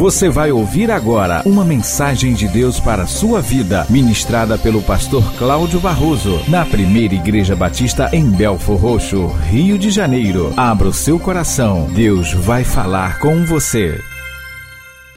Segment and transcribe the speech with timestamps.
[0.00, 5.22] Você vai ouvir agora uma mensagem de Deus para a sua vida, ministrada pelo pastor
[5.36, 10.54] Cláudio Barroso, na primeira Igreja Batista em Belfor Roxo, Rio de Janeiro.
[10.56, 14.00] Abra o seu coração, Deus vai falar com você.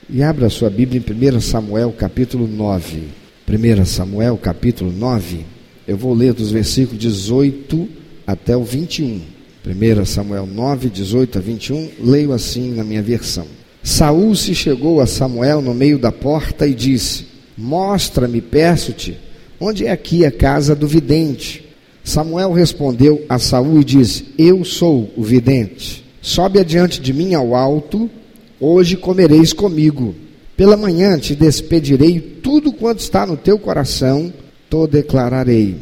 [0.10, 3.08] E abra sua Bíblia em 1 Samuel capítulo 9.
[3.48, 5.46] 1 Samuel capítulo 9.
[5.88, 7.88] Eu vou ler dos versículos 18
[8.28, 9.22] até o 21.
[9.66, 13.63] 1 Samuel 9, 18 a 21, leio assim na minha versão.
[13.84, 17.26] Saul se chegou a Samuel no meio da porta e disse:
[17.58, 19.20] Mostra-me, peço-te,
[19.60, 21.68] onde é aqui a casa do vidente?
[22.02, 26.02] Samuel respondeu a Saul e disse: Eu sou o vidente.
[26.22, 28.10] Sobe adiante de mim ao alto,
[28.58, 30.16] hoje comereis comigo.
[30.56, 34.32] Pela manhã te despedirei tudo quanto está no teu coração,
[34.70, 35.76] to declararei.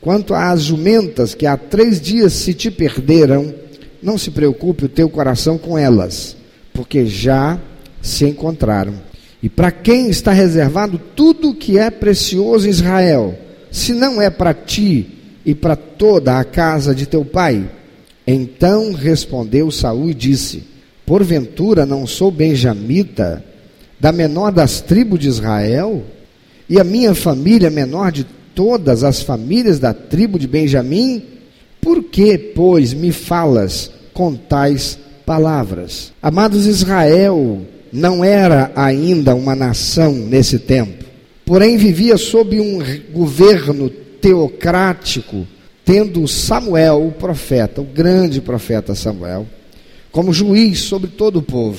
[0.00, 3.52] Quanto às jumentas que há três dias se te perderam,
[4.00, 6.38] não se preocupe o teu coração com elas
[6.80, 7.60] porque já
[8.00, 8.94] se encontraram.
[9.42, 13.38] E para quem está reservado tudo que é precioso em Israel,
[13.70, 15.06] se não é para ti
[15.44, 17.68] e para toda a casa de teu pai?
[18.26, 20.62] Então respondeu Saul e disse:
[21.04, 23.44] Porventura não sou benjamita,
[24.00, 26.02] da menor das tribos de Israel,
[26.66, 31.22] e a minha família menor de todas as famílias da tribo de Benjamim?
[31.78, 34.98] Por que, pois, me falas com tais
[35.30, 36.12] palavras.
[36.20, 37.60] Amados, Israel
[37.92, 41.04] não era ainda uma nação nesse tempo,
[41.46, 42.80] porém vivia sob um
[43.12, 45.46] governo teocrático,
[45.84, 49.46] tendo Samuel, o profeta, o grande profeta Samuel,
[50.10, 51.78] como juiz sobre todo o povo.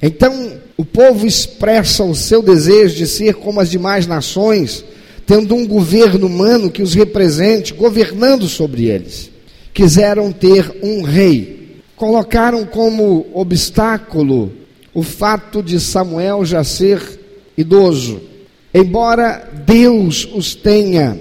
[0.00, 4.82] Então, o povo expressa o seu desejo de ser como as demais nações,
[5.26, 9.28] tendo um governo humano que os represente, governando sobre eles.
[9.74, 11.59] Quiseram ter um rei
[12.00, 14.50] colocaram como obstáculo
[14.94, 16.98] o fato de Samuel já ser
[17.58, 18.22] idoso.
[18.72, 21.20] Embora Deus os tenha,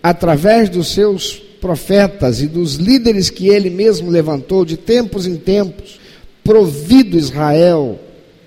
[0.00, 5.98] através dos seus profetas e dos líderes que ele mesmo levantou de tempos em tempos,
[6.44, 7.98] provido Israel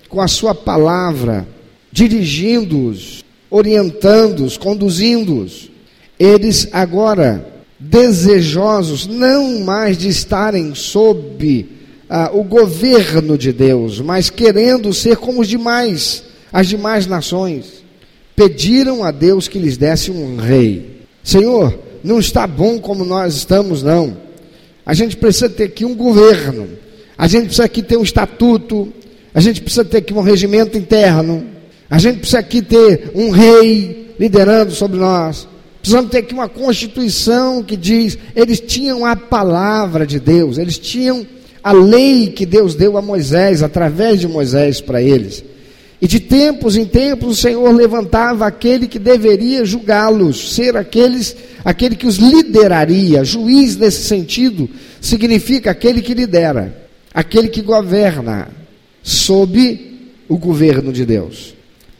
[0.08, 1.46] com a sua palavra,
[1.92, 5.70] dirigindo-os, orientando-os, conduzindo-os,
[6.18, 7.46] eles agora
[7.78, 11.73] desejosos não mais de estarem sob
[12.16, 17.82] ah, o governo de Deus, mas querendo ser como os demais, as demais nações.
[18.36, 21.00] Pediram a Deus que lhes desse um rei.
[21.24, 24.16] Senhor, não está bom como nós estamos, não.
[24.86, 26.68] A gente precisa ter aqui um governo.
[27.18, 28.92] A gente precisa aqui ter um estatuto.
[29.34, 31.44] A gente precisa ter aqui um regimento interno.
[31.90, 35.48] A gente precisa aqui ter um rei liderando sobre nós.
[35.80, 41.26] Precisamos ter aqui uma constituição que diz, eles tinham a palavra de Deus, eles tinham
[41.64, 45.42] a lei que Deus deu a Moisés, através de Moisés para eles.
[45.98, 51.96] E de tempos em tempos o Senhor levantava aquele que deveria julgá-los, ser aqueles, aquele
[51.96, 53.24] que os lideraria.
[53.24, 54.68] Juiz nesse sentido
[55.00, 58.48] significa aquele que lidera, aquele que governa
[59.02, 59.92] sob
[60.28, 61.54] o governo de Deus.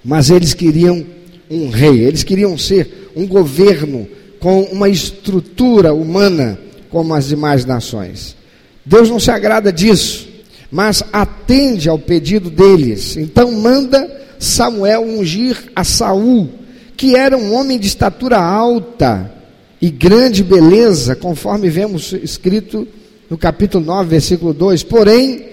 [0.05, 1.07] Mas eles queriam
[1.51, 4.07] um rei, eles queriam ser um governo
[4.39, 6.59] com uma estrutura humana
[6.91, 8.37] como as demais nações.
[8.85, 10.29] Deus não se agrada disso,
[10.71, 13.17] mas atende ao pedido deles.
[13.17, 16.51] Então manda Samuel ungir a Saul,
[16.97, 19.33] que era um homem de estatura alta
[19.81, 22.87] e grande beleza, conforme vemos escrito
[23.29, 24.83] no capítulo 9, versículo 2.
[24.83, 25.47] Porém,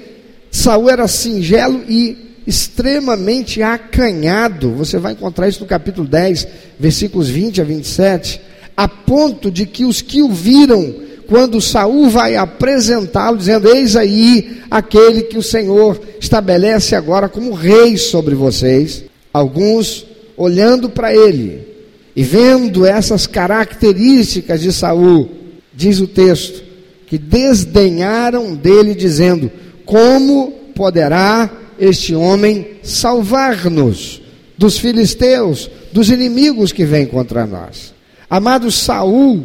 [0.49, 4.71] Saul era singelo e extremamente acanhado.
[4.71, 6.47] Você vai encontrar isso no capítulo 10,
[6.79, 8.41] versículos 20 a 27,
[8.75, 14.61] a ponto de que os que o viram quando Saul vai apresentá-lo, dizendo: Eis aí
[14.69, 19.03] aquele que o Senhor estabelece agora como rei sobre vocês.
[19.33, 20.05] Alguns
[20.35, 21.67] olhando para ele
[22.15, 25.29] e vendo essas características de Saul,
[25.73, 26.63] diz o texto,
[27.07, 29.51] que desdenharam dele, dizendo:
[29.85, 31.49] Como poderá
[31.79, 34.21] este homem salvar-nos
[34.57, 37.93] dos filisteus, dos inimigos que vêm contra nós?
[38.29, 39.43] Amado Saul,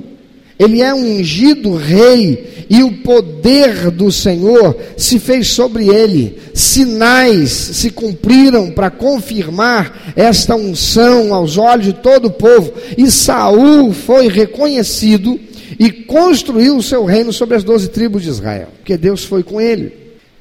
[0.58, 6.38] ele é ungido rei e o poder do Senhor se fez sobre ele.
[6.55, 12.73] Sinais se cumpriram para confirmar esta unção aos olhos de todo o povo.
[12.97, 15.38] E Saul foi reconhecido
[15.79, 19.61] e construiu o seu reino sobre as doze tribos de Israel, porque Deus foi com
[19.61, 19.93] ele.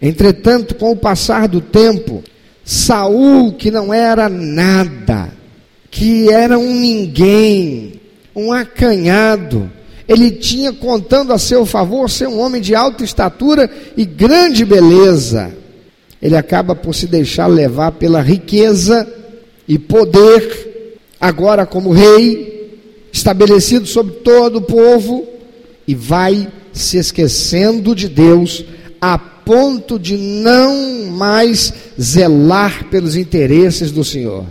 [0.01, 2.23] Entretanto, com o passar do tempo,
[2.63, 5.29] Saul, que não era nada,
[5.91, 8.00] que era um ninguém,
[8.35, 9.69] um acanhado,
[10.07, 15.53] ele tinha contando a seu favor ser um homem de alta estatura e grande beleza.
[16.21, 19.07] ele acaba por se deixar levar pela riqueza
[19.67, 22.79] e poder, agora como rei,
[23.11, 25.27] estabelecido sobre todo o povo,
[25.87, 28.65] e vai se esquecendo de Deus
[28.99, 34.45] a ponto de não mais zelar pelos interesses do Senhor.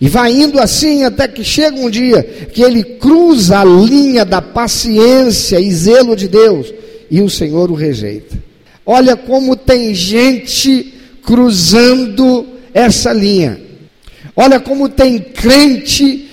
[0.00, 4.40] E vai indo assim até que chega um dia que ele cruza a linha da
[4.40, 6.72] paciência e zelo de Deus
[7.10, 8.38] e o Senhor o rejeita.
[8.86, 13.60] Olha como tem gente cruzando essa linha.
[14.34, 16.28] Olha como tem crente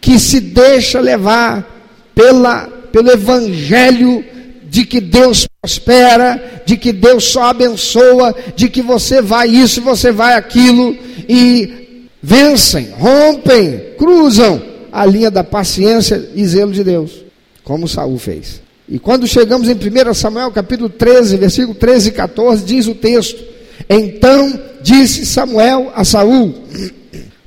[0.00, 1.68] que se deixa levar
[2.14, 4.24] pela, pelo evangelho
[4.68, 10.10] de que Deus prospera, de que Deus só abençoa, de que você vai isso, você
[10.10, 10.96] vai aquilo
[11.28, 11.89] e
[12.22, 14.62] vencem, rompem, cruzam
[14.92, 17.24] a linha da paciência e zelo de Deus,
[17.64, 18.60] como Saul fez.
[18.88, 23.40] E quando chegamos em 1 Samuel capítulo 13, versículo 13 e 14, diz o texto:
[23.88, 26.52] Então disse Samuel a Saul: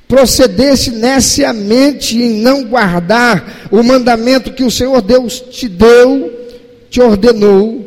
[0.08, 6.32] Procedeste neciamente em não guardar o mandamento que o Senhor Deus te deu,
[6.88, 7.84] te ordenou,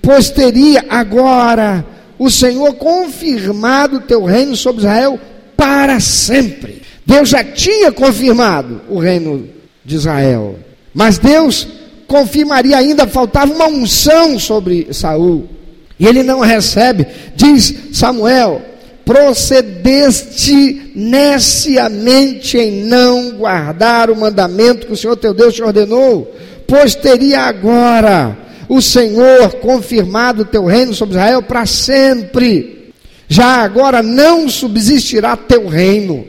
[0.00, 1.84] pois teria agora
[2.18, 5.20] o Senhor confirmado o teu reino sobre Israel
[5.56, 6.82] para sempre.
[7.04, 9.48] Deus já tinha confirmado o reino
[9.84, 10.58] de Israel,
[10.92, 11.68] mas Deus
[12.06, 15.48] confirmaria ainda, faltava uma unção sobre Saul.
[15.98, 18.60] E ele não recebe, diz Samuel:
[19.04, 26.34] procedeste neciamente em não guardar o mandamento que o Senhor teu Deus te ordenou,
[26.66, 28.36] pois teria agora
[28.68, 32.75] o Senhor confirmado o teu reino sobre Israel para sempre.
[33.28, 36.24] Já agora não subsistirá teu reino.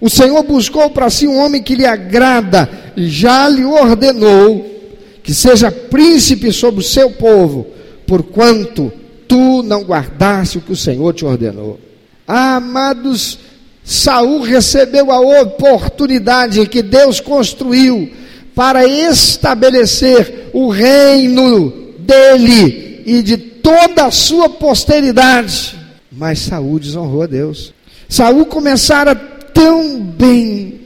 [0.00, 4.74] O Senhor buscou para si um homem que lhe agrada, já lhe ordenou
[5.22, 7.66] que seja príncipe sobre o seu povo,
[8.06, 8.92] porquanto
[9.26, 11.80] tu não guardaste o que o Senhor te ordenou.
[12.28, 13.38] Ah, amados,
[13.82, 18.10] Saul recebeu a oportunidade que Deus construiu
[18.54, 25.83] para estabelecer o reino dele e de toda a sua posteridade.
[26.16, 27.72] Mas Saul desonrou a Deus.
[28.08, 30.80] Saul começara tão bem.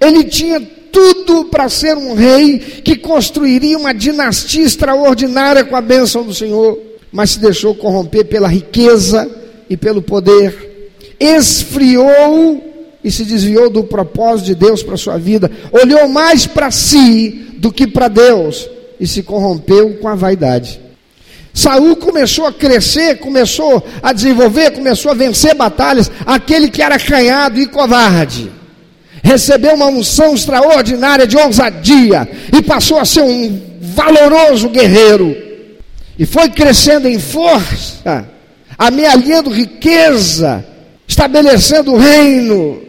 [0.00, 6.22] Ele tinha tudo para ser um rei que construiria uma dinastia extraordinária com a bênção
[6.22, 6.78] do Senhor,
[7.10, 9.28] mas se deixou corromper pela riqueza
[9.68, 12.62] e pelo poder, esfriou
[13.02, 17.72] e se desviou do propósito de Deus para sua vida, olhou mais para si do
[17.72, 18.68] que para Deus
[18.98, 20.83] e se corrompeu com a vaidade.
[21.54, 27.58] Saul começou a crescer, começou a desenvolver, começou a vencer batalhas, aquele que era canhado
[27.58, 28.50] e covarde
[29.24, 35.34] recebeu uma unção extraordinária de ousadia e passou a ser um valoroso guerreiro.
[36.18, 38.28] E foi crescendo em força,
[38.78, 40.64] amealhando riqueza,
[41.08, 42.82] estabelecendo o reino.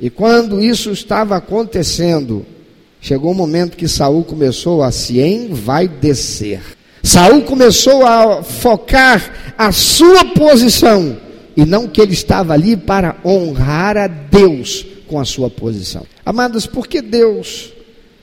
[0.00, 2.44] E quando isso estava acontecendo,
[2.98, 6.60] chegou o um momento que Saul começou a se envaidecer.
[7.02, 11.16] Saul começou a focar a sua posição
[11.56, 16.06] e não que ele estava ali para honrar a Deus, com a sua posição.
[16.24, 17.72] Amados, por que Deus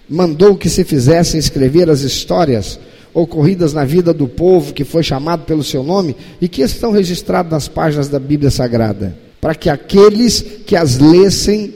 [0.09, 2.79] mandou que se fizessem escrever as histórias
[3.13, 7.51] ocorridas na vida do povo que foi chamado pelo seu nome e que estão registradas
[7.51, 9.15] nas páginas da Bíblia Sagrada?
[9.39, 11.73] Para que aqueles que as lessem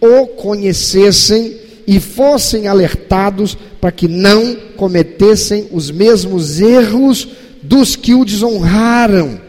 [0.00, 7.28] o conhecessem e fossem alertados para que não cometessem os mesmos erros
[7.62, 9.40] dos que o desonraram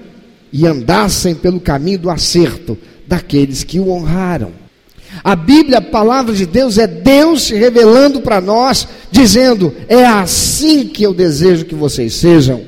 [0.52, 2.78] e andassem pelo caminho do acerto
[3.08, 4.52] daqueles que o honraram.
[5.24, 10.88] A Bíblia, a palavra de Deus, é Deus se revelando para nós, dizendo: é assim
[10.88, 12.62] que eu desejo que vocês sejam,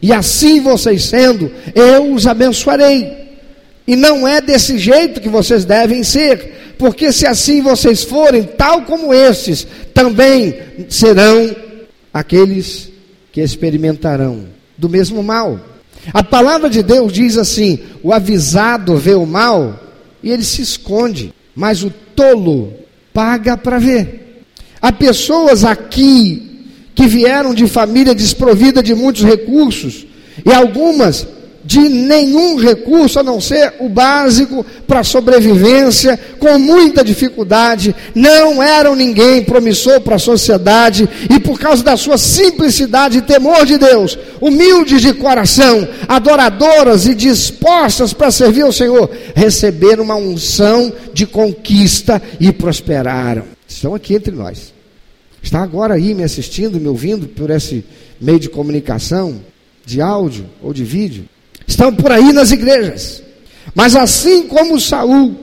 [0.00, 3.21] e assim vocês sendo, eu os abençoarei.
[3.86, 8.82] E não é desse jeito que vocês devem ser, porque se assim vocês forem, tal
[8.82, 10.54] como estes, também
[10.88, 11.54] serão
[12.12, 12.90] aqueles
[13.32, 14.44] que experimentarão
[14.78, 15.58] do mesmo mal.
[16.12, 19.80] A palavra de Deus diz assim: o avisado vê o mal
[20.22, 22.72] e ele se esconde mas o tolo
[23.12, 24.42] paga para ver.
[24.80, 30.06] Há pessoas aqui que vieram de família desprovida de muitos recursos,
[30.44, 31.26] e algumas
[31.64, 38.94] de nenhum recurso a não ser o básico para sobrevivência, com muita dificuldade, não eram
[38.94, 44.18] ninguém promissor para a sociedade e por causa da sua simplicidade e temor de Deus,
[44.40, 52.20] humildes de coração, adoradoras e dispostas para servir ao Senhor, receberam uma unção de conquista
[52.40, 53.44] e prosperaram.
[53.68, 54.72] Estão aqui entre nós.
[55.42, 57.84] Está agora aí me assistindo, me ouvindo por esse
[58.20, 59.40] meio de comunicação,
[59.84, 61.24] de áudio ou de vídeo
[61.66, 63.22] estão por aí nas igrejas.
[63.74, 65.36] Mas assim como Saul,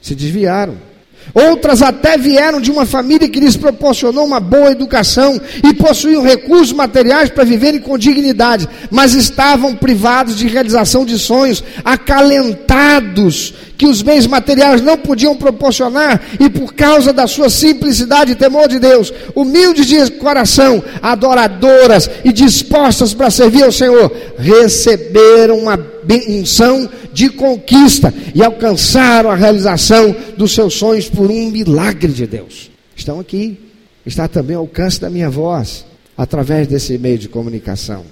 [0.00, 0.90] se desviaram.
[1.32, 6.72] Outras até vieram de uma família que lhes proporcionou uma boa educação e possuíam recursos
[6.72, 14.02] materiais para viverem com dignidade, mas estavam privados de realização de sonhos, acalentados que os
[14.02, 19.10] bens materiais não podiam proporcionar e por causa da sua simplicidade e temor de Deus,
[19.34, 28.12] humildes de coração, adoradoras e dispostas para servir ao Senhor, receberam uma benção de conquista
[28.34, 32.70] e alcançaram a realização dos seus sonhos por um milagre de Deus.
[32.94, 33.58] Estão aqui,
[34.04, 35.86] está também ao alcance da minha voz,
[36.18, 38.04] através desse meio de comunicação.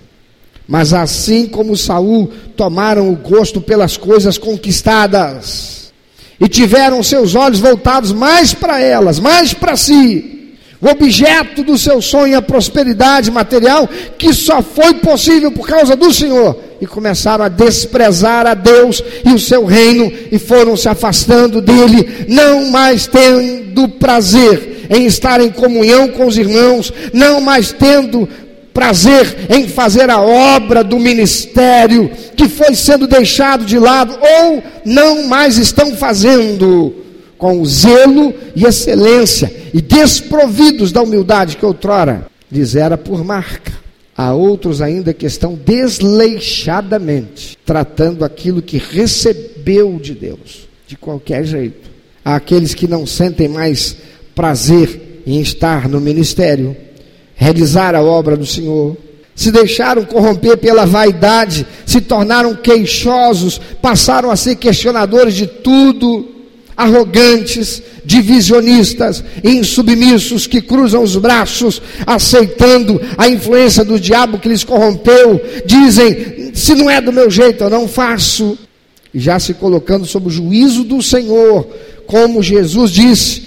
[0.69, 5.91] Mas assim como Saul tomaram o gosto pelas coisas conquistadas
[6.39, 10.39] e tiveram seus olhos voltados mais para elas, mais para si,
[10.81, 15.97] o objeto do seu sonho é a prosperidade material, que só foi possível por causa
[15.97, 20.89] do Senhor, e começaram a desprezar a Deus e o seu reino, e foram se
[20.89, 27.73] afastando dele, não mais tendo prazer em estar em comunhão com os irmãos, não mais
[27.73, 28.29] tendo
[28.79, 35.27] prazer em fazer a obra do ministério que foi sendo deixado de lado, ou não
[35.27, 36.95] mais estão fazendo
[37.37, 43.73] com zelo e excelência, e desprovidos da humildade que outrora lhes era por marca.
[44.17, 51.91] Há outros ainda que estão desleixadamente tratando aquilo que recebeu de Deus, de qualquer jeito.
[52.25, 53.97] Há aqueles que não sentem mais
[54.37, 56.77] prazer em estar no ministério,
[57.39, 58.97] realizar a obra do Senhor,
[59.35, 66.29] se deixaram corromper pela vaidade, se tornaram queixosos, passaram a ser questionadores de tudo
[66.77, 75.41] arrogantes, divisionistas, insubmissos que cruzam os braços, aceitando a influência do diabo que lhes corrompeu,
[75.65, 78.59] dizem: se não é do meu jeito, eu não faço.
[79.15, 81.67] E já se colocando sob o juízo do Senhor,
[82.07, 83.43] como Jesus disse: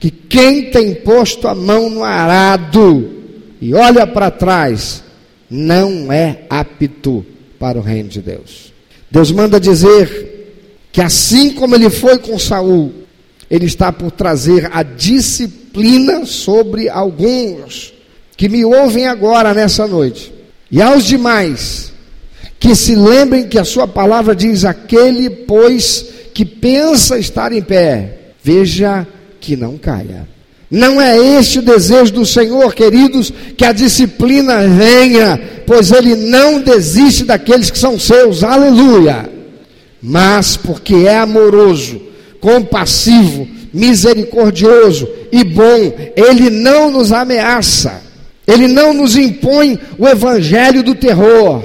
[0.00, 3.17] que quem tem posto a mão no arado
[3.60, 5.02] e olha para trás,
[5.50, 7.24] não é apto
[7.58, 8.72] para o reino de Deus.
[9.10, 10.38] Deus manda dizer
[10.92, 12.92] que assim como ele foi com Saul,
[13.50, 17.94] ele está por trazer a disciplina sobre alguns
[18.36, 20.32] que me ouvem agora nessa noite.
[20.70, 21.92] E aos demais,
[22.60, 28.32] que se lembrem que a sua palavra diz: aquele, pois, que pensa estar em pé,
[28.42, 29.06] veja
[29.40, 30.28] que não caia.
[30.70, 36.60] Não é este o desejo do Senhor, queridos, que a disciplina venha, pois ele não
[36.60, 38.44] desiste daqueles que são seus.
[38.44, 39.38] Aleluia
[40.02, 42.00] mas porque é amoroso,
[42.40, 48.02] compassivo, misericordioso e bom, ele não nos ameaça,
[48.46, 51.62] ele não nos impõe o evangelho do terror,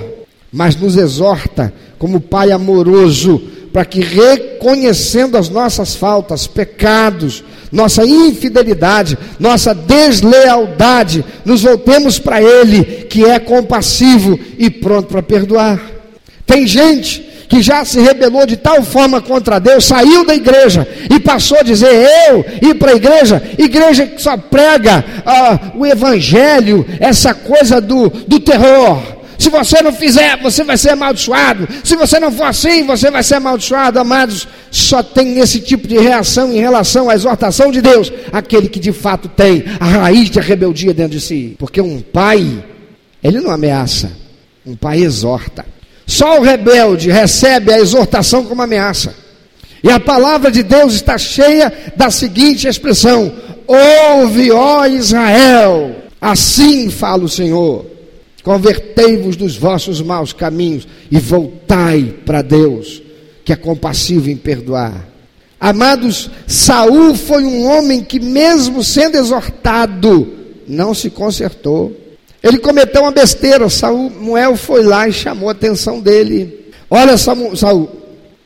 [0.52, 3.42] mas nos exorta como Pai amoroso,
[3.72, 7.44] para que reconhecendo as nossas faltas, pecados,
[7.74, 15.82] nossa infidelidade, nossa deslealdade, nos voltemos para Ele, que é compassivo e pronto para perdoar.
[16.46, 21.20] Tem gente que já se rebelou de tal forma contra Deus, saiu da igreja e
[21.20, 26.86] passou a dizer: Eu ir para a igreja, igreja que só prega ah, o evangelho,
[27.00, 29.23] essa coisa do, do terror.
[29.44, 31.68] Se você não fizer, você vai ser amaldiçoado.
[31.84, 34.00] Se você não for assim, você vai ser amaldiçoado.
[34.00, 38.80] Amados, só tem esse tipo de reação em relação à exortação de Deus, aquele que
[38.80, 41.58] de fato tem a raiz de rebeldia dentro de si.
[41.60, 42.64] Porque um pai,
[43.22, 44.14] ele não ameaça,
[44.66, 45.66] um pai exorta.
[46.08, 49.14] Só o rebelde recebe a exortação como ameaça.
[49.84, 53.30] E a palavra de Deus está cheia da seguinte expressão:
[53.68, 57.93] Ouve, ó Israel, assim fala o Senhor.
[58.44, 63.02] Convertei-vos dos vossos maus caminhos e voltai para Deus,
[63.46, 65.08] que é compassivo em perdoar.
[65.60, 70.28] Amados, Saul foi um homem que, mesmo sendo exortado,
[70.68, 71.96] não se consertou.
[72.44, 73.70] Ele cometeu uma besteira.
[73.70, 76.74] Samuel foi lá e chamou a atenção dele.
[76.90, 77.90] Olha, Saul,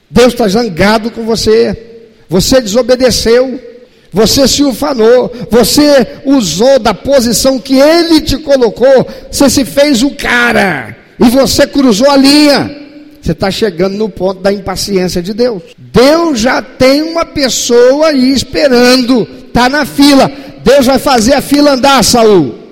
[0.08, 2.06] Deus está zangado com você.
[2.30, 3.60] Você desobedeceu.
[4.12, 5.32] Você se ufanou.
[5.50, 9.08] Você usou da posição que ele te colocou.
[9.32, 10.96] Você se fez o cara.
[11.20, 12.76] E você cruzou a linha.
[13.22, 15.62] Você está chegando no ponto da impaciência de Deus.
[15.78, 19.28] Deus já tem uma pessoa aí esperando.
[19.48, 20.32] Está na fila.
[20.64, 22.68] Deus vai fazer a fila andar, Saul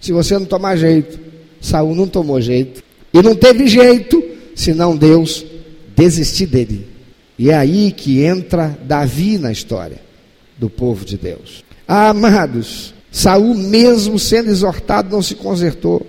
[0.00, 1.20] se você não tomar jeito.
[1.60, 2.82] Saul não tomou jeito.
[3.12, 4.22] E não teve jeito,
[4.54, 5.44] senão Deus
[5.94, 6.88] desistir dele.
[7.38, 10.00] E é aí que entra Davi na história
[10.60, 11.64] do povo de Deus.
[11.88, 16.06] Ah, amados, Saul, mesmo sendo exortado, não se consertou.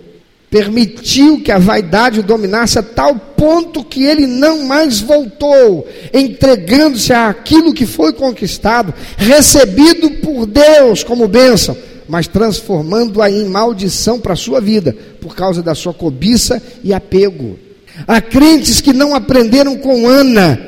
[0.50, 7.14] permitiu que a vaidade o dominasse a tal ponto que ele não mais voltou, entregando-se
[7.14, 14.36] àquilo que foi conquistado, recebido por Deus como bênção, mas transformando-a em maldição para a
[14.36, 17.58] sua vida, por causa da sua cobiça e apego.
[18.06, 20.60] Há crentes que não aprenderam com Ana,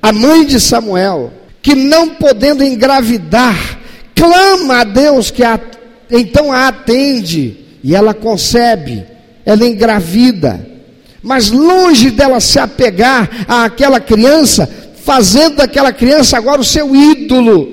[0.00, 1.30] a mãe de Samuel,
[1.68, 3.78] que não podendo engravidar,
[4.14, 5.60] clama a Deus que a,
[6.10, 9.04] então a atende e ela concebe
[9.44, 10.66] ela engravida,
[11.22, 14.66] mas longe dela se apegar àquela criança,
[15.04, 17.68] fazendo daquela criança agora o seu ídolo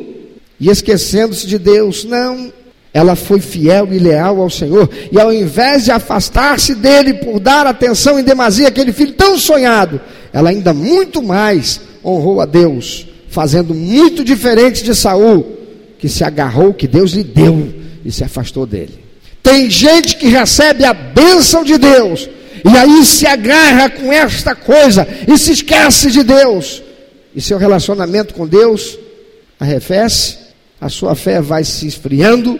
[0.60, 2.04] e esquecendo-se de Deus.
[2.04, 2.52] Não,
[2.94, 7.66] ela foi fiel e leal ao Senhor, e ao invés de afastar-se dele por dar
[7.66, 10.02] atenção em demasia àquele filho tão sonhado,
[10.34, 15.58] ela ainda muito mais honrou a Deus, fazendo muito diferente de Saul,
[16.00, 17.70] que se agarrou que Deus lhe deu
[18.06, 18.98] e se afastou dele.
[19.44, 22.30] Tem gente que recebe a bênção de Deus
[22.64, 26.82] e aí se agarra com esta coisa e se esquece de Deus.
[27.36, 28.98] E seu relacionamento com Deus
[29.60, 30.38] arrefece,
[30.80, 32.58] a sua fé vai se esfriando,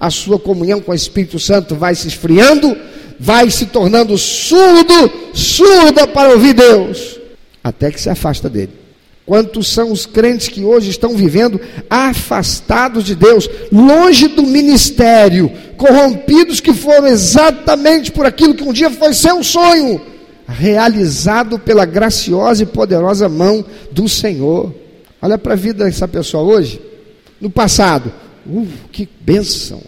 [0.00, 2.76] a sua comunhão com o Espírito Santo vai se esfriando,
[3.20, 7.20] vai se tornando surdo, surda para ouvir Deus,
[7.62, 8.85] até que se afasta dele.
[9.26, 16.60] Quantos são os crentes que hoje estão vivendo afastados de Deus, longe do ministério, corrompidos
[16.60, 20.00] que foram exatamente por aquilo que um dia foi seu sonho,
[20.46, 24.72] realizado pela graciosa e poderosa mão do Senhor.
[25.20, 26.80] Olha para a vida dessa pessoa hoje.
[27.40, 28.12] No passado,
[28.46, 29.82] uh, que bênção.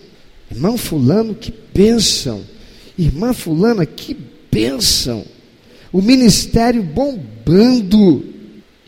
[0.51, 2.41] Irmão Fulano, que bênção.
[2.99, 4.17] Irmã Fulana, que
[4.51, 5.25] bênção.
[5.93, 8.38] O ministério bombando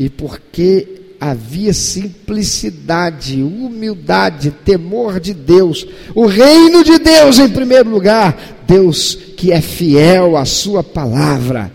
[0.01, 0.89] e porque
[1.21, 9.53] havia simplicidade, humildade, temor de Deus, o reino de Deus em primeiro lugar, Deus que
[9.53, 11.71] é fiel à Sua palavra,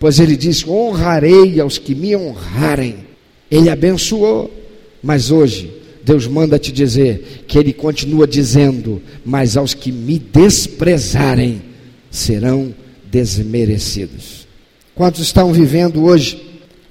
[0.00, 3.08] pois Ele disse: honrarei aos que me honrarem.
[3.48, 4.52] Ele abençoou,
[5.00, 5.72] mas hoje
[6.04, 11.62] Deus manda te dizer que Ele continua dizendo: mas aos que me desprezarem
[12.10, 12.74] serão
[13.08, 14.48] desmerecidos.
[14.92, 16.49] Quantos estão vivendo hoje?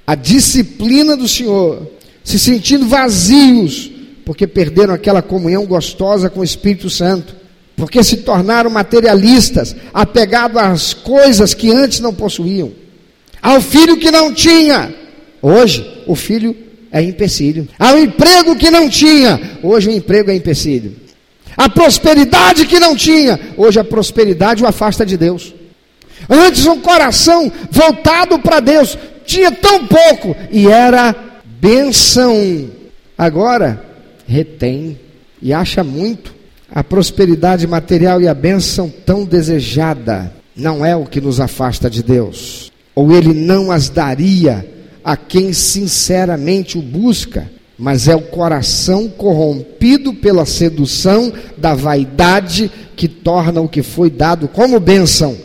[0.10, 1.88] A disciplina do Senhor,
[2.24, 3.92] se sentindo vazios,
[4.26, 7.36] porque perderam aquela comunhão gostosa com o Espírito Santo,
[7.76, 12.72] porque se tornaram materialistas, apegados às coisas que antes não possuíam,
[13.40, 14.92] ao filho que não tinha,
[15.44, 16.58] hoje o filho
[16.92, 20.96] é empecilho, ao emprego que não tinha, hoje o emprego é empecilho,
[21.56, 25.54] a prosperidade que não tinha, hoje a prosperidade o afasta de Deus.
[26.28, 28.98] Antes um coração voltado para Deus,
[29.30, 31.16] tinha tão pouco e era
[31.46, 32.68] benção.
[33.16, 33.86] Agora
[34.28, 35.00] retém
[35.40, 36.34] e acha muito.
[36.72, 42.02] A prosperidade material e a benção tão desejada não é o que nos afasta de
[42.04, 44.68] Deus, ou Ele não as daria
[45.04, 53.08] a quem sinceramente o busca, mas é o coração corrompido pela sedução da vaidade que
[53.08, 55.38] torna o que foi dado como bênção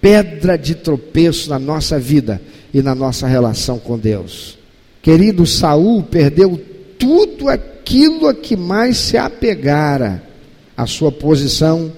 [0.00, 2.40] pedra de tropeço na nossa vida
[2.76, 4.58] e na nossa relação com Deus.
[5.00, 6.60] Querido Saul perdeu
[6.98, 10.22] tudo aquilo a que mais se apegara,
[10.76, 11.90] a sua posição,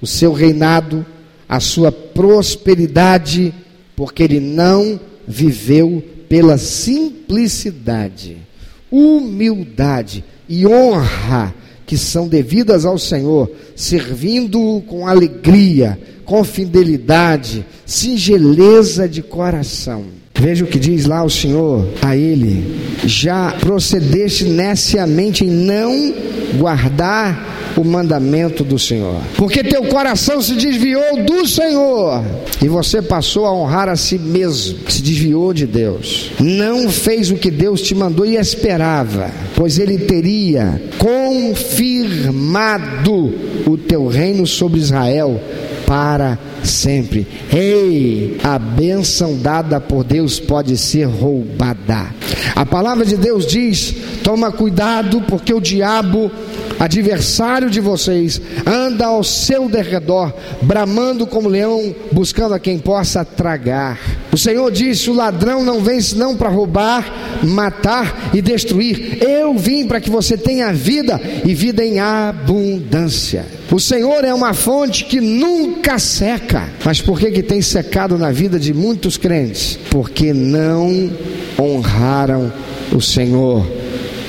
[0.00, 1.04] o seu reinado,
[1.48, 3.52] a sua prosperidade,
[3.96, 8.36] porque ele não viveu pela simplicidade,
[8.88, 11.52] humildade e honra
[11.84, 20.19] que são devidas ao Senhor, servindo-o com alegria, com fidelidade, singeleza de coração.
[20.40, 26.14] Veja o que diz lá o Senhor a ele: já procedeste neciamente em não
[26.56, 32.24] guardar o mandamento do Senhor, porque teu coração se desviou do Senhor.
[32.62, 37.36] E você passou a honrar a si mesmo, se desviou de Deus, não fez o
[37.36, 42.72] que Deus te mandou e esperava, pois Ele teria confirmado
[43.66, 45.38] o teu reino sobre Israel
[45.86, 46.59] para sempre.
[47.52, 52.14] Ei, a bênção dada por Deus pode ser roubada.
[52.54, 56.30] A palavra de Deus diz: toma cuidado, porque o diabo
[56.80, 63.98] adversário de vocês, anda ao seu derredor, bramando como leão, buscando a quem possa tragar.
[64.32, 69.22] O Senhor disse: O ladrão não vem senão para roubar, matar e destruir.
[69.22, 73.44] Eu vim para que você tenha vida e vida em abundância.
[73.70, 76.49] O Senhor é uma fonte que nunca seca.
[76.84, 79.78] Mas por que, que tem secado na vida de muitos crentes?
[79.90, 81.10] Porque não
[81.58, 82.52] honraram
[82.92, 83.66] o Senhor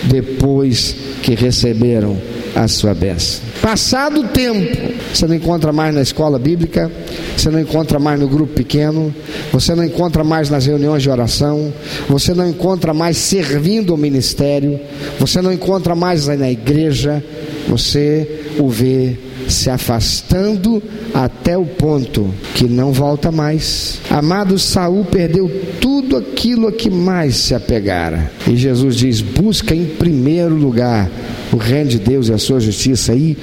[0.04, 2.18] depois que receberam
[2.56, 3.42] a sua bênção.
[3.62, 6.92] Passado o tempo, você não encontra mais na escola bíblica,
[7.38, 9.14] você não encontra mais no grupo pequeno,
[9.52, 11.72] você não encontra mais nas reuniões de oração,
[12.10, 14.80] você não encontra mais servindo o ministério,
[15.20, 17.24] você não encontra mais na igreja,
[17.68, 19.16] você o vê
[19.52, 20.82] se afastando
[21.14, 24.00] até o ponto que não volta mais.
[24.10, 28.32] Amado Saul perdeu tudo aquilo a que mais se apegara.
[28.48, 31.10] E Jesus diz: busca em primeiro lugar
[31.52, 33.38] o reino de Deus e a sua justiça e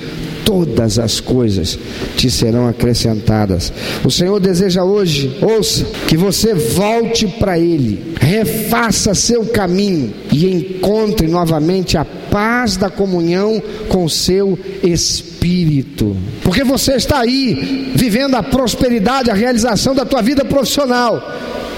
[0.48, 1.78] todas as coisas
[2.16, 3.70] te serão acrescentadas.
[4.02, 11.26] O Senhor deseja hoje, ouça, que você volte para Ele, refaça seu caminho e encontre
[11.26, 16.16] novamente a paz da comunhão com seu Espírito.
[16.42, 21.22] Porque você está aí vivendo a prosperidade, a realização da tua vida profissional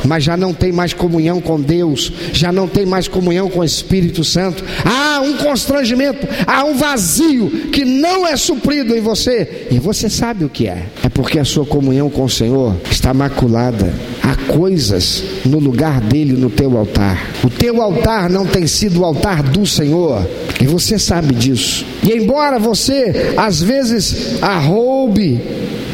[0.04, 3.64] mas já não tem mais comunhão com Deus, já não tem mais comunhão com o
[3.64, 4.64] Espírito Santo.
[4.84, 10.44] Há um constrangimento, há um vazio que não é suprido em você, e você sabe
[10.44, 10.86] o que é.
[11.02, 13.92] É porque a sua comunhão com o Senhor está maculada.
[14.22, 17.30] Há coisas no lugar dele no teu altar.
[17.42, 20.26] O teu altar não tem sido o altar do Senhor,
[20.60, 21.84] e você sabe disso.
[22.02, 25.40] E embora você às vezes arroube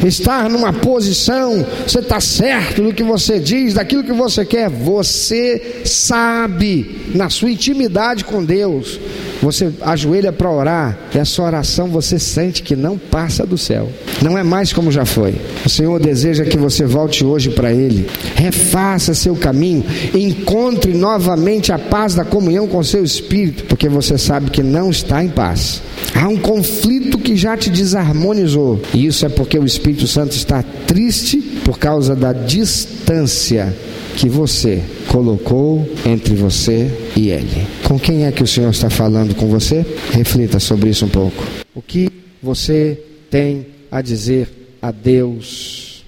[0.05, 5.81] estar numa posição, você está certo do que você diz, daquilo que você quer, você
[5.85, 8.99] sabe, na sua intimidade com Deus,
[9.41, 13.89] você ajoelha para orar, e essa oração você sente que não passa do céu,
[14.21, 15.35] não é mais como já foi.
[15.65, 21.79] O Senhor deseja que você volte hoje para Ele, refaça seu caminho, encontre novamente a
[21.79, 25.81] paz da comunhão com seu Espírito, porque você sabe que não está em paz.
[26.15, 30.63] Há um conflito que já te desarmonizou, e isso é porque o Espírito Santo está
[30.85, 33.73] triste por causa da distância
[34.17, 37.67] que você colocou entre você e Ele.
[37.87, 39.85] Com quem é que o Senhor está falando com você?
[40.11, 41.43] Reflita sobre isso um pouco.
[41.75, 42.99] O que você
[43.29, 44.49] tem a dizer
[44.81, 46.03] a Deus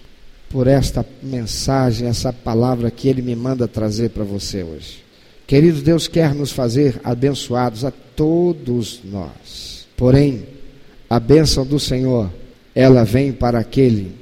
[0.50, 5.04] por esta mensagem, essa palavra que Ele me manda trazer para você hoje?
[5.46, 9.88] Querido Deus quer nos fazer abençoados a todos nós.
[9.96, 10.46] Porém,
[11.08, 12.32] a bênção do Senhor,
[12.74, 14.14] ela vem para aquele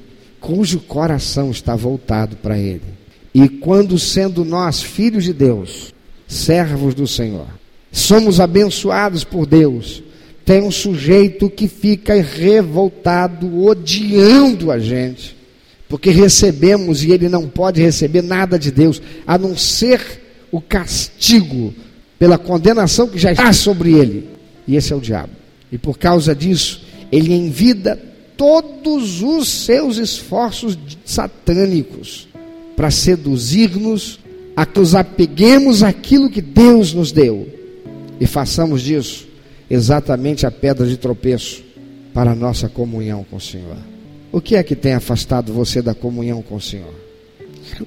[0.42, 2.97] cujo coração está voltado para Ele.
[3.40, 5.94] E quando, sendo nós filhos de Deus,
[6.28, 7.46] servos do Senhor,
[7.92, 10.02] somos abençoados por Deus,
[10.44, 15.38] tem um sujeito que fica revoltado, odiando a gente,
[15.88, 20.02] porque recebemos e ele não pode receber nada de Deus, a não ser
[20.52, 21.76] o castigo
[22.18, 24.30] pela condenação que já está sobre ele.
[24.68, 25.34] E esse é o diabo.
[25.72, 28.02] E por causa disso, ele envida
[28.36, 32.27] todos os seus esforços satânicos
[32.78, 34.20] para seduzir-nos
[34.56, 37.48] a que nos apeguemos àquilo que Deus nos deu
[38.20, 39.28] e façamos disso
[39.70, 41.64] exatamente a pedra de tropeço
[42.14, 43.78] para a nossa comunhão com o Senhor.
[44.32, 46.94] O que é que tem afastado você da comunhão com o Senhor?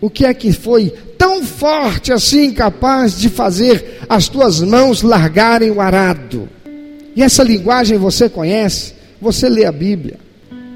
[0.01, 5.71] O que é que foi tão forte assim capaz de fazer as tuas mãos largarem
[5.71, 6.49] o arado?
[7.15, 8.95] E essa linguagem você conhece?
[9.21, 10.19] Você lê a Bíblia.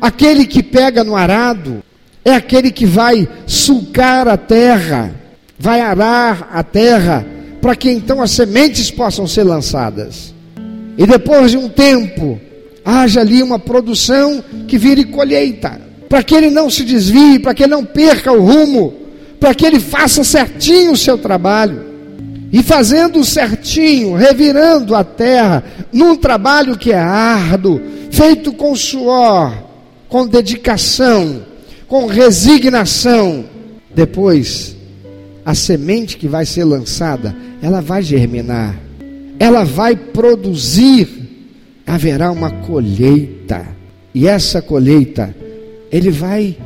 [0.00, 1.83] Aquele que pega no arado
[2.25, 5.15] é aquele que vai sulcar a terra,
[5.59, 7.27] vai arar a terra,
[7.61, 10.35] para que então as sementes possam ser lançadas.
[10.97, 12.41] E depois de um tempo,
[12.85, 17.65] haja ali uma produção que vire colheita, para que ele não se desvie, para que
[17.65, 18.95] ele não perca o rumo,
[19.39, 21.93] para que ele faça certinho o seu trabalho.
[22.53, 27.81] E fazendo certinho, revirando a terra, num trabalho que é árduo,
[28.13, 29.53] feito com suor,
[30.09, 31.43] com dedicação,
[31.95, 33.45] com resignação.
[33.95, 34.77] Depois,
[35.47, 38.77] a semente que vai ser lançada, ela vai germinar,
[39.39, 41.09] ela vai produzir,
[41.87, 43.65] haverá uma colheita.
[44.13, 45.33] E essa colheita,
[45.93, 46.57] ele vai,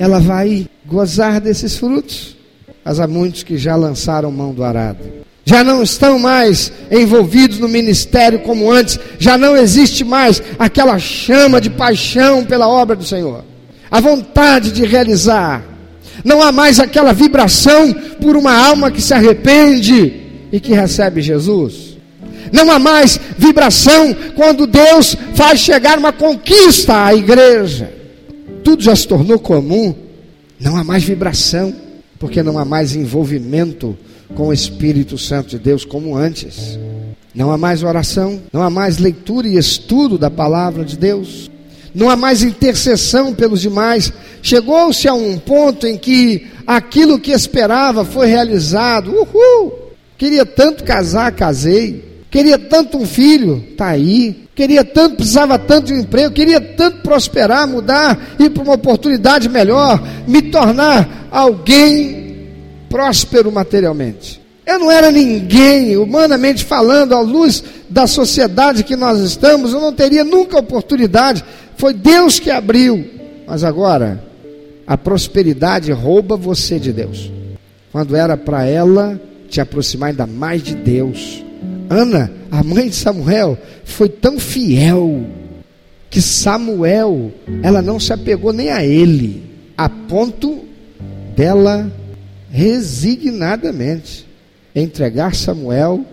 [0.00, 2.36] ela vai gozar desses frutos.
[2.84, 4.98] Mas há muitos que já lançaram mão do arado.
[5.44, 11.60] Já não estão mais envolvidos no ministério como antes, já não existe mais aquela chama
[11.60, 13.44] de paixão pela obra do Senhor
[13.90, 15.62] a vontade de realizar.
[16.24, 20.12] Não há mais aquela vibração por uma alma que se arrepende
[20.50, 21.96] e que recebe Jesus.
[22.52, 27.92] Não há mais vibração quando Deus faz chegar uma conquista à igreja.
[28.64, 29.94] Tudo já se tornou comum.
[30.58, 31.74] Não há mais vibração,
[32.18, 33.96] porque não há mais envolvimento
[34.34, 36.78] com o Espírito Santo de Deus como antes.
[37.34, 41.50] Não há mais oração, não há mais leitura e estudo da palavra de Deus
[41.96, 44.12] não há mais intercessão pelos demais.
[44.42, 49.12] Chegou-se a um ponto em que aquilo que esperava foi realizado.
[49.12, 49.72] Uhul!
[50.18, 52.04] Queria tanto casar, casei.
[52.30, 54.46] Queria tanto um filho, está aí.
[54.54, 59.48] Queria tanto, precisava tanto de um emprego, queria tanto prosperar, mudar, ir para uma oportunidade
[59.48, 62.48] melhor, me tornar alguém
[62.90, 64.40] próspero materialmente.
[64.66, 69.92] Eu não era ninguém, humanamente falando, à luz da sociedade que nós estamos, eu não
[69.92, 71.44] teria nunca oportunidade.
[71.76, 73.04] Foi Deus que abriu.
[73.46, 74.22] Mas agora,
[74.86, 77.30] a prosperidade rouba você de Deus.
[77.92, 81.44] Quando era para ela te aproximar ainda mais de Deus.
[81.88, 85.24] Ana, a mãe de Samuel, foi tão fiel
[86.10, 89.44] que Samuel, ela não se apegou nem a ele,
[89.76, 90.64] a ponto
[91.36, 91.92] dela
[92.50, 94.26] resignadamente
[94.74, 96.04] entregar Samuel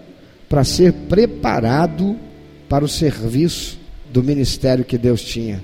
[0.49, 2.15] para ser preparado
[2.67, 3.82] para o serviço
[4.13, 5.61] do ministério que Deus tinha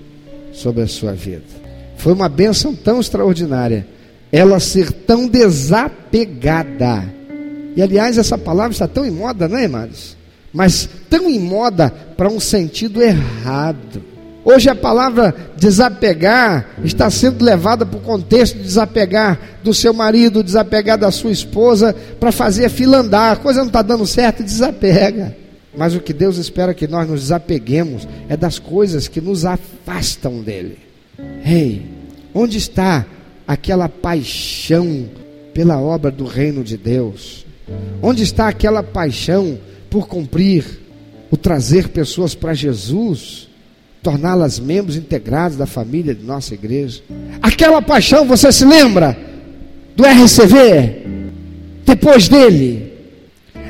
[0.51, 1.43] sobre a sua vida.
[1.95, 3.85] Foi uma bênção tão extraordinária
[4.31, 7.03] ela ser tão desapegada.
[7.75, 10.17] E aliás, essa palavra está tão em moda, não é, irmãos?
[10.53, 14.03] Mas tão em moda para um sentido errado.
[14.43, 20.43] Hoje a palavra desapegar está sendo levada para o contexto de desapegar do seu marido,
[20.43, 23.33] desapegar da sua esposa, para fazer a fila andar.
[23.33, 25.35] A coisa não está dando certo, desapega.
[25.75, 30.41] Mas o que Deus espera que nós nos desapeguemos é das coisas que nos afastam
[30.41, 30.79] dele.
[31.45, 31.85] Ei,
[32.33, 33.05] onde está
[33.47, 35.09] aquela paixão
[35.53, 37.45] pela obra do reino de Deus?
[38.01, 40.65] Onde está aquela paixão por cumprir
[41.29, 43.49] o trazer pessoas para Jesus?
[44.01, 47.01] torná-las membros integrados da família de nossa igreja.
[47.41, 49.17] Aquela paixão, você se lembra
[49.95, 51.05] do RCV?
[51.85, 52.93] Depois dele.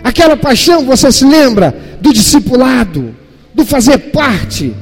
[0.04, 3.16] Aquela paixão, você se lembra do discipulado,
[3.54, 4.74] do fazer parte.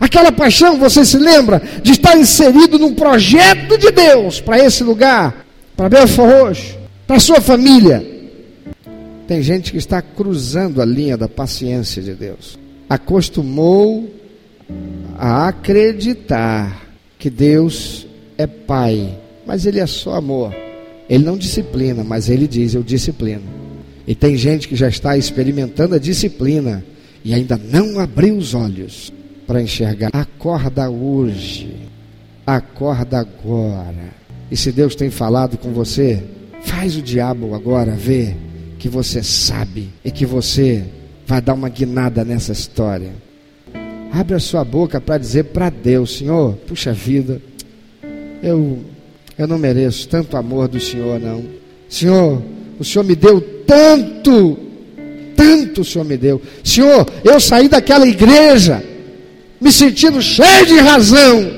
[0.00, 5.46] Aquela paixão, você se lembra de estar inserido num projeto de Deus para esse lugar,
[5.76, 8.04] para Belfort Roxo, para sua família.
[9.26, 12.58] Tem gente que está cruzando a linha da paciência de Deus.
[12.88, 14.08] Acostumou
[15.18, 16.86] a acreditar
[17.18, 18.06] que Deus
[18.38, 20.54] é Pai, mas Ele é só amor.
[21.08, 23.65] Ele não disciplina, mas Ele diz: Eu disciplino.
[24.06, 26.84] E tem gente que já está experimentando a disciplina
[27.24, 29.12] e ainda não abriu os olhos
[29.46, 30.10] para enxergar.
[30.12, 31.74] Acorda hoje,
[32.46, 34.14] acorda agora.
[34.50, 36.22] E se Deus tem falado com você,
[36.62, 38.36] faz o diabo agora ver
[38.78, 40.84] que você sabe e que você
[41.26, 43.12] vai dar uma guinada nessa história.
[44.12, 47.42] Abre a sua boca para dizer para Deus, Senhor, puxa vida,
[48.40, 48.78] eu,
[49.36, 51.44] eu não mereço tanto amor do Senhor, não.
[51.88, 52.40] Senhor,
[52.78, 54.58] o Senhor me deu tanto,
[55.34, 56.40] tanto o Senhor me deu.
[56.64, 58.82] Senhor, eu saí daquela igreja,
[59.60, 61.50] me sentindo cheio de razão.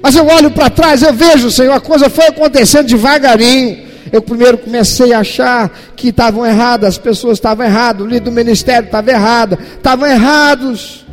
[0.00, 3.88] Mas eu olho para trás, eu vejo, Senhor, a coisa foi acontecendo devagarinho.
[4.12, 8.32] Eu primeiro comecei a achar que estavam erradas, as pessoas estavam erradas, o líder do
[8.32, 11.04] ministério estava errado, estavam errados.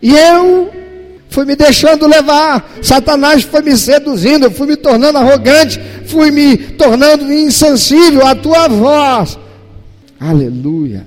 [0.00, 0.70] E eu
[1.30, 2.70] fui me deixando levar.
[2.80, 8.68] Satanás foi me seduzindo, eu fui me tornando arrogante, fui me tornando insensível à tua
[8.68, 9.38] voz.
[10.28, 11.06] Aleluia.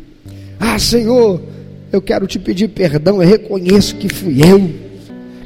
[0.59, 1.41] Ah, Senhor,
[1.91, 4.69] eu quero te pedir perdão, eu reconheço que fui eu.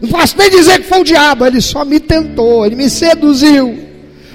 [0.01, 3.77] Não posso nem dizer que foi o diabo, ele só me tentou, ele me seduziu.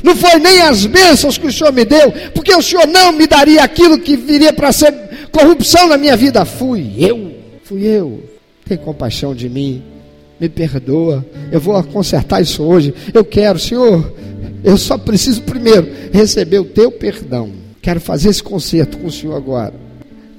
[0.03, 3.27] Não foi nem as bênçãos que o Senhor me deu, porque o Senhor não me
[3.27, 4.95] daria aquilo que viria para ser
[5.33, 6.45] corrupção na minha vida.
[6.45, 7.33] Fui eu,
[7.65, 8.37] fui eu
[8.69, 9.83] tem compaixão de mim,
[10.41, 12.93] me perdoa, eu vou consertar isso hoje.
[13.15, 14.13] Eu quero, Senhor,
[14.65, 17.66] eu só preciso primeiro receber o teu perdão.
[17.87, 19.73] Quero fazer esse conserto com o Senhor agora.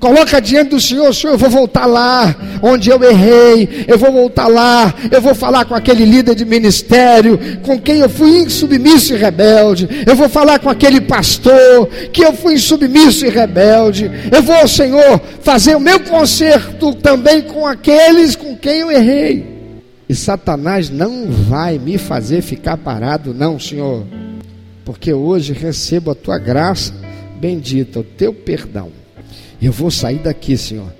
[0.02, 4.50] Coloca diante do Senhor, Senhor, eu vou voltar lá onde eu errei, eu vou voltar
[4.50, 9.18] lá, eu vou falar com aquele líder de ministério, com quem eu fui insubmisso e
[9.18, 14.68] rebelde, eu vou falar com aquele pastor, que eu fui insubmisso e rebelde, eu vou,
[14.68, 19.46] Senhor, fazer o meu conserto também com aqueles com quem eu errei.
[20.10, 24.06] E Satanás não vai me fazer ficar parado, não, Senhor,
[24.84, 27.07] porque hoje recebo a tua graça
[27.40, 28.92] bendita, o teu perdão.
[29.62, 30.94] Eu vou sair daqui, Senhor,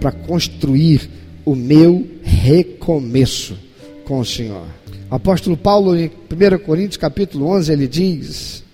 [0.00, 1.08] para construir
[1.44, 3.56] o meu recomeço
[4.04, 4.66] com o Senhor.
[5.10, 8.64] Apóstolo Paulo, em 1 Coríntios capítulo 11, ele diz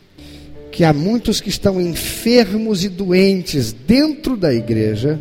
[0.72, 5.20] que há muitos que estão enfermos e doentes dentro da igreja,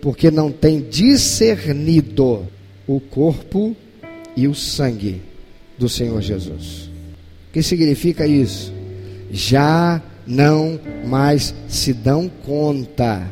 [0.00, 2.46] porque não têm discernido
[2.86, 3.74] o corpo
[4.36, 5.20] e o sangue
[5.76, 6.90] do Senhor Jesus.
[7.48, 8.72] O que significa isso?
[9.32, 13.26] Já não mais se dão conta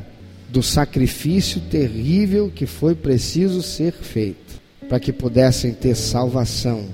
[0.48, 6.84] do sacrifício terrível que foi preciso ser feito para que pudessem ter salvação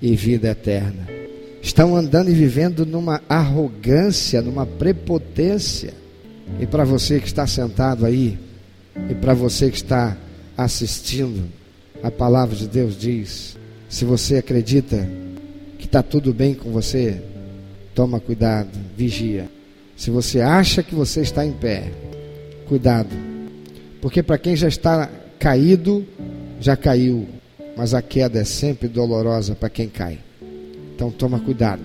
[0.00, 1.08] e vida eterna.
[1.60, 5.92] Estão andando e vivendo numa arrogância, numa prepotência.
[6.60, 8.38] E para você que está sentado aí,
[9.08, 10.16] E para você que está
[10.56, 11.48] assistindo,
[12.02, 13.56] a palavra de Deus diz:
[13.88, 15.08] se você acredita
[15.78, 17.22] que está tudo bem com você,
[18.00, 19.46] toma cuidado, vigia.
[19.94, 21.92] Se você acha que você está em pé,
[22.66, 23.14] cuidado,
[24.00, 25.06] porque para quem já está
[25.38, 26.06] caído,
[26.58, 27.28] já caiu,
[27.76, 30.18] mas a queda é sempre dolorosa para quem cai.
[30.94, 31.82] Então toma cuidado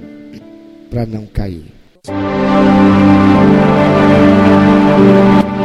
[0.90, 1.66] para não cair.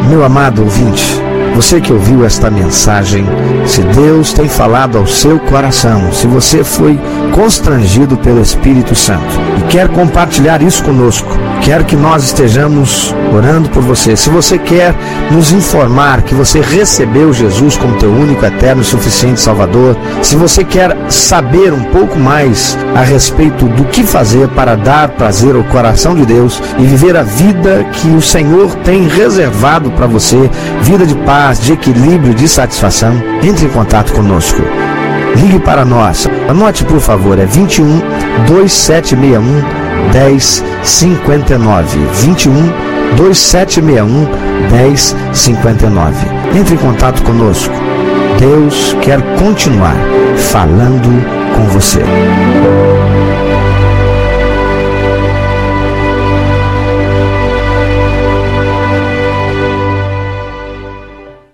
[0.09, 1.05] Meu amado ouvinte,
[1.55, 3.25] você que ouviu esta mensagem,
[3.67, 6.99] se Deus tem falado ao seu coração, se você foi
[7.33, 11.29] constrangido pelo Espírito Santo e quer compartilhar isso conosco,
[11.63, 14.95] quer que nós estejamos orando por você, se você quer
[15.31, 20.65] nos informar que você recebeu Jesus como teu único, eterno e suficiente Salvador, se você
[20.65, 26.15] quer saber um pouco mais a respeito do que fazer para dar prazer ao coração
[26.15, 30.51] de Deus e viver a vida que o Senhor tem reservado para você,
[30.83, 34.61] vida de paz, de equilíbrio, de satisfação, entre em contato conosco.
[35.37, 36.29] Ligue para nós.
[36.47, 37.99] Anote, por favor, é 21
[38.47, 39.41] 2761
[40.13, 42.53] 1059 21
[43.17, 44.29] 2761
[44.71, 46.27] 1059.
[46.55, 47.73] Entre em contato conosco.
[48.39, 49.97] Deus quer continuar
[50.37, 51.09] falando
[51.57, 52.01] com você.